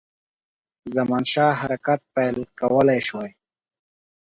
[0.95, 3.31] زمانشاه حرکت پیل کولای شوای.